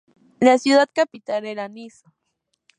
La 0.39 0.57
ciudad 0.57 0.89
capital 0.91 1.45
era 1.45 1.67
Niš. 1.67 2.03